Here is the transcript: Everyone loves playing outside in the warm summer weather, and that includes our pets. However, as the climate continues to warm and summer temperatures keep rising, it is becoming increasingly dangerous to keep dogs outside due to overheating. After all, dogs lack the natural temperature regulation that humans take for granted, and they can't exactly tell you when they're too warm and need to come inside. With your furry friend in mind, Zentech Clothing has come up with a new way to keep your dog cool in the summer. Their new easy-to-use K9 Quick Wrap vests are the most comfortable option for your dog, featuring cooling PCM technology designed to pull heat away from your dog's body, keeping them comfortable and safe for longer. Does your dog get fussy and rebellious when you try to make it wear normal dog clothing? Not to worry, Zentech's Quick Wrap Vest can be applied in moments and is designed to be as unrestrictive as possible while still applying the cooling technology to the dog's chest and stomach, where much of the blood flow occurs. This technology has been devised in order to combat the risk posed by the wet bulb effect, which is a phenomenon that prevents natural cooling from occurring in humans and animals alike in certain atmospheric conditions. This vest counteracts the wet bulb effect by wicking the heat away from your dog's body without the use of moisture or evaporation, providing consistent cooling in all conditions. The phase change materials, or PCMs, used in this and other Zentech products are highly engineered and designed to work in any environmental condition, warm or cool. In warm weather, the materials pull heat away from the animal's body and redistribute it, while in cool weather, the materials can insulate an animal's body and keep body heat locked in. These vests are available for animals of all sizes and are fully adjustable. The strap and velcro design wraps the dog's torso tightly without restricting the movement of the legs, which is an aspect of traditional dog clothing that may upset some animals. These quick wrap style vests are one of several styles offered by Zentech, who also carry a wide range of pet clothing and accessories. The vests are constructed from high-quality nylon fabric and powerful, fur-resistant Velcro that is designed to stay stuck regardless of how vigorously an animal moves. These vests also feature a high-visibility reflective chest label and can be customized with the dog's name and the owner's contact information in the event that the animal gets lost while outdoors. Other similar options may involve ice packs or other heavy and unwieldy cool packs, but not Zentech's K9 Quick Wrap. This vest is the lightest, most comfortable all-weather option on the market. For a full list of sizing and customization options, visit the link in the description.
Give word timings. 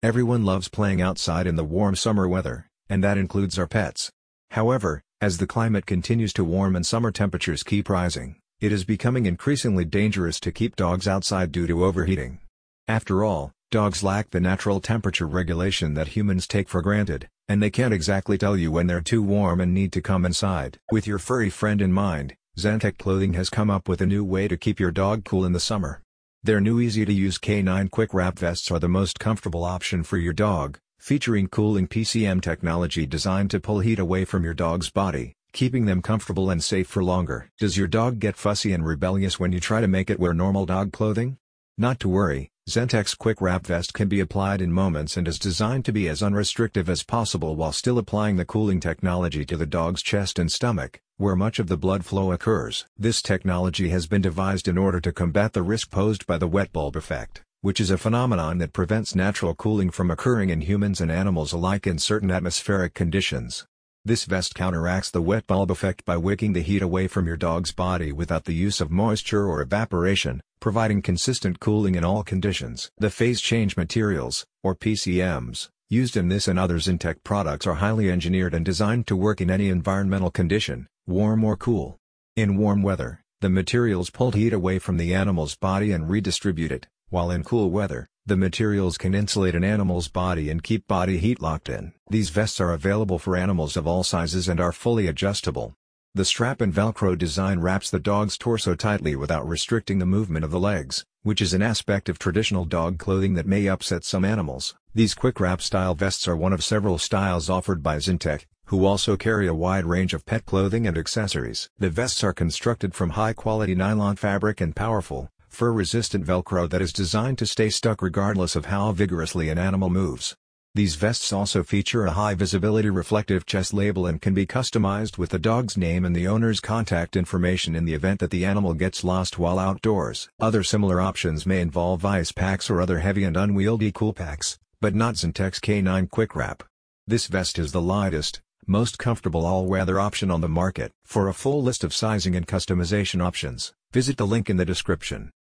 Everyone 0.00 0.44
loves 0.44 0.68
playing 0.68 1.02
outside 1.02 1.48
in 1.48 1.56
the 1.56 1.64
warm 1.64 1.96
summer 1.96 2.28
weather, 2.28 2.68
and 2.88 3.02
that 3.02 3.18
includes 3.18 3.58
our 3.58 3.66
pets. 3.66 4.12
However, 4.52 5.02
as 5.20 5.38
the 5.38 5.46
climate 5.46 5.86
continues 5.86 6.32
to 6.34 6.44
warm 6.44 6.76
and 6.76 6.86
summer 6.86 7.10
temperatures 7.10 7.64
keep 7.64 7.88
rising, 7.88 8.36
it 8.60 8.70
is 8.70 8.84
becoming 8.84 9.26
increasingly 9.26 9.84
dangerous 9.84 10.38
to 10.38 10.52
keep 10.52 10.76
dogs 10.76 11.08
outside 11.08 11.50
due 11.50 11.66
to 11.66 11.84
overheating. 11.84 12.38
After 12.86 13.24
all, 13.24 13.50
dogs 13.72 14.04
lack 14.04 14.30
the 14.30 14.38
natural 14.38 14.80
temperature 14.80 15.26
regulation 15.26 15.94
that 15.94 16.14
humans 16.14 16.46
take 16.46 16.68
for 16.68 16.80
granted, 16.80 17.28
and 17.48 17.60
they 17.60 17.68
can't 17.68 17.92
exactly 17.92 18.38
tell 18.38 18.56
you 18.56 18.70
when 18.70 18.86
they're 18.86 19.00
too 19.00 19.20
warm 19.20 19.60
and 19.60 19.74
need 19.74 19.92
to 19.94 20.00
come 20.00 20.24
inside. 20.24 20.78
With 20.92 21.08
your 21.08 21.18
furry 21.18 21.50
friend 21.50 21.82
in 21.82 21.92
mind, 21.92 22.36
Zentech 22.56 22.98
Clothing 22.98 23.34
has 23.34 23.50
come 23.50 23.68
up 23.68 23.88
with 23.88 24.00
a 24.00 24.06
new 24.06 24.22
way 24.24 24.46
to 24.46 24.56
keep 24.56 24.78
your 24.78 24.92
dog 24.92 25.24
cool 25.24 25.44
in 25.44 25.54
the 25.54 25.58
summer. 25.58 26.02
Their 26.44 26.60
new 26.60 26.78
easy-to-use 26.80 27.38
K9 27.38 27.90
Quick 27.90 28.14
Wrap 28.14 28.38
vests 28.38 28.70
are 28.70 28.78
the 28.78 28.88
most 28.88 29.18
comfortable 29.18 29.64
option 29.64 30.04
for 30.04 30.16
your 30.16 30.32
dog, 30.32 30.78
featuring 30.98 31.48
cooling 31.48 31.88
PCM 31.88 32.40
technology 32.40 33.06
designed 33.06 33.50
to 33.50 33.60
pull 33.60 33.80
heat 33.80 33.98
away 33.98 34.24
from 34.24 34.44
your 34.44 34.54
dog's 34.54 34.88
body, 34.88 35.34
keeping 35.52 35.86
them 35.86 36.00
comfortable 36.00 36.48
and 36.48 36.62
safe 36.62 36.86
for 36.86 37.02
longer. 37.02 37.50
Does 37.58 37.76
your 37.76 37.88
dog 37.88 38.20
get 38.20 38.36
fussy 38.36 38.72
and 38.72 38.86
rebellious 38.86 39.40
when 39.40 39.50
you 39.50 39.58
try 39.58 39.80
to 39.80 39.88
make 39.88 40.10
it 40.10 40.20
wear 40.20 40.32
normal 40.32 40.64
dog 40.64 40.92
clothing? 40.92 41.38
Not 41.76 41.98
to 42.00 42.08
worry, 42.08 42.50
Zentech's 42.70 43.14
Quick 43.14 43.40
Wrap 43.40 43.66
Vest 43.66 43.92
can 43.92 44.08
be 44.08 44.20
applied 44.20 44.62
in 44.62 44.72
moments 44.72 45.16
and 45.16 45.26
is 45.26 45.40
designed 45.40 45.84
to 45.86 45.92
be 45.92 46.08
as 46.08 46.22
unrestrictive 46.22 46.88
as 46.88 47.02
possible 47.02 47.56
while 47.56 47.72
still 47.72 47.98
applying 47.98 48.36
the 48.36 48.44
cooling 48.44 48.78
technology 48.78 49.44
to 49.44 49.56
the 49.56 49.66
dog's 49.66 50.02
chest 50.02 50.38
and 50.38 50.52
stomach, 50.52 51.00
where 51.18 51.34
much 51.34 51.58
of 51.58 51.66
the 51.66 51.76
blood 51.76 52.04
flow 52.04 52.30
occurs. 52.30 52.86
This 52.96 53.20
technology 53.20 53.88
has 53.88 54.06
been 54.06 54.22
devised 54.22 54.68
in 54.68 54.78
order 54.78 55.00
to 55.00 55.12
combat 55.12 55.52
the 55.52 55.62
risk 55.62 55.90
posed 55.90 56.26
by 56.28 56.38
the 56.38 56.46
wet 56.46 56.72
bulb 56.72 56.94
effect, 56.94 57.42
which 57.60 57.80
is 57.80 57.90
a 57.90 57.98
phenomenon 57.98 58.58
that 58.58 58.72
prevents 58.72 59.16
natural 59.16 59.52
cooling 59.56 59.90
from 59.90 60.12
occurring 60.12 60.50
in 60.50 60.60
humans 60.60 61.00
and 61.00 61.10
animals 61.10 61.52
alike 61.52 61.88
in 61.88 61.98
certain 61.98 62.30
atmospheric 62.30 62.94
conditions. 62.94 63.66
This 64.04 64.26
vest 64.26 64.54
counteracts 64.54 65.10
the 65.10 65.20
wet 65.20 65.48
bulb 65.48 65.72
effect 65.72 66.04
by 66.04 66.16
wicking 66.16 66.52
the 66.52 66.62
heat 66.62 66.82
away 66.82 67.08
from 67.08 67.26
your 67.26 67.36
dog's 67.36 67.72
body 67.72 68.12
without 68.12 68.44
the 68.44 68.54
use 68.54 68.80
of 68.80 68.92
moisture 68.92 69.44
or 69.44 69.60
evaporation, 69.60 70.40
providing 70.60 71.02
consistent 71.02 71.58
cooling 71.58 71.96
in 71.96 72.04
all 72.04 72.22
conditions. 72.22 72.92
The 72.98 73.10
phase 73.10 73.40
change 73.40 73.76
materials, 73.76 74.46
or 74.62 74.76
PCMs, 74.76 75.68
used 75.90 76.16
in 76.16 76.28
this 76.28 76.46
and 76.46 76.58
other 76.58 76.76
Zentech 76.76 77.24
products 77.24 77.66
are 77.66 77.74
highly 77.74 78.08
engineered 78.08 78.54
and 78.54 78.64
designed 78.64 79.06
to 79.08 79.16
work 79.16 79.40
in 79.40 79.50
any 79.50 79.68
environmental 79.68 80.30
condition, 80.30 80.86
warm 81.08 81.42
or 81.42 81.56
cool. 81.56 81.96
In 82.36 82.58
warm 82.58 82.82
weather, 82.82 83.22
the 83.40 83.48
materials 83.48 84.10
pull 84.10 84.32
heat 84.32 84.52
away 84.52 84.78
from 84.78 84.98
the 84.98 85.14
animal's 85.14 85.56
body 85.56 85.90
and 85.90 86.06
redistribute 86.06 86.70
it, 86.70 86.86
while 87.08 87.30
in 87.30 87.44
cool 87.44 87.70
weather, 87.70 88.06
the 88.26 88.36
materials 88.36 88.98
can 88.98 89.14
insulate 89.14 89.54
an 89.54 89.64
animal's 89.64 90.08
body 90.08 90.50
and 90.50 90.62
keep 90.62 90.86
body 90.86 91.16
heat 91.16 91.40
locked 91.40 91.70
in. 91.70 91.94
These 92.10 92.28
vests 92.28 92.60
are 92.60 92.74
available 92.74 93.18
for 93.18 93.38
animals 93.38 93.74
of 93.74 93.86
all 93.86 94.04
sizes 94.04 94.48
and 94.48 94.60
are 94.60 94.70
fully 94.70 95.06
adjustable. 95.06 95.72
The 96.14 96.26
strap 96.26 96.60
and 96.60 96.74
velcro 96.74 97.16
design 97.16 97.60
wraps 97.60 97.90
the 97.90 97.98
dog's 97.98 98.36
torso 98.36 98.74
tightly 98.74 99.16
without 99.16 99.48
restricting 99.48 100.00
the 100.00 100.04
movement 100.04 100.44
of 100.44 100.50
the 100.50 100.60
legs, 100.60 101.06
which 101.22 101.40
is 101.40 101.54
an 101.54 101.62
aspect 101.62 102.10
of 102.10 102.18
traditional 102.18 102.66
dog 102.66 102.98
clothing 102.98 103.32
that 103.32 103.46
may 103.46 103.66
upset 103.66 104.04
some 104.04 104.26
animals. 104.26 104.74
These 104.94 105.14
quick 105.14 105.40
wrap 105.40 105.62
style 105.62 105.94
vests 105.94 106.28
are 106.28 106.36
one 106.36 106.52
of 106.52 106.62
several 106.62 106.98
styles 106.98 107.48
offered 107.48 107.82
by 107.82 107.96
Zentech, 107.96 108.44
who 108.68 108.84
also 108.84 109.16
carry 109.16 109.46
a 109.46 109.54
wide 109.54 109.86
range 109.86 110.12
of 110.12 110.26
pet 110.26 110.44
clothing 110.44 110.86
and 110.86 110.98
accessories. 110.98 111.70
The 111.78 111.88
vests 111.88 112.22
are 112.22 112.34
constructed 112.34 112.94
from 112.94 113.10
high-quality 113.10 113.74
nylon 113.74 114.16
fabric 114.16 114.60
and 114.60 114.76
powerful, 114.76 115.30
fur-resistant 115.48 116.24
Velcro 116.26 116.68
that 116.68 116.82
is 116.82 116.92
designed 116.92 117.38
to 117.38 117.46
stay 117.46 117.70
stuck 117.70 118.02
regardless 118.02 118.54
of 118.56 118.66
how 118.66 118.92
vigorously 118.92 119.48
an 119.48 119.56
animal 119.56 119.88
moves. 119.88 120.36
These 120.74 120.96
vests 120.96 121.32
also 121.32 121.62
feature 121.62 122.04
a 122.04 122.10
high-visibility 122.10 122.90
reflective 122.90 123.46
chest 123.46 123.72
label 123.72 124.06
and 124.06 124.20
can 124.20 124.34
be 124.34 124.46
customized 124.46 125.16
with 125.16 125.30
the 125.30 125.38
dog's 125.38 125.78
name 125.78 126.04
and 126.04 126.14
the 126.14 126.28
owner's 126.28 126.60
contact 126.60 127.16
information 127.16 127.74
in 127.74 127.86
the 127.86 127.94
event 127.94 128.20
that 128.20 128.30
the 128.30 128.44
animal 128.44 128.74
gets 128.74 129.02
lost 129.02 129.38
while 129.38 129.58
outdoors. 129.58 130.28
Other 130.38 130.62
similar 130.62 131.00
options 131.00 131.46
may 131.46 131.62
involve 131.62 132.04
ice 132.04 132.32
packs 132.32 132.68
or 132.68 132.82
other 132.82 132.98
heavy 132.98 133.24
and 133.24 133.36
unwieldy 133.36 133.92
cool 133.92 134.12
packs, 134.12 134.58
but 134.82 134.94
not 134.94 135.14
Zentech's 135.14 135.58
K9 135.58 136.10
Quick 136.10 136.36
Wrap. 136.36 136.62
This 137.06 137.28
vest 137.28 137.58
is 137.58 137.72
the 137.72 137.80
lightest, 137.80 138.42
most 138.68 138.98
comfortable 138.98 139.46
all-weather 139.46 139.98
option 139.98 140.30
on 140.30 140.42
the 140.42 140.48
market. 140.48 140.92
For 141.06 141.26
a 141.26 141.34
full 141.34 141.62
list 141.62 141.82
of 141.84 141.94
sizing 141.94 142.36
and 142.36 142.46
customization 142.46 143.22
options, 143.22 143.72
visit 143.92 144.18
the 144.18 144.26
link 144.26 144.50
in 144.50 144.58
the 144.58 144.64
description. 144.64 145.30